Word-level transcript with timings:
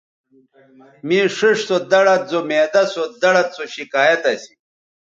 مے 1.07 1.19
ݜیئݜ 1.35 1.59
سو 1.67 1.75
دڑد 1.91 2.21
زو 2.31 2.39
معدہ 2.49 2.83
سو 2.93 3.03
دڑد 3.21 3.47
سو 3.55 3.63
شکایت 3.75 4.21
اسی 4.31 4.53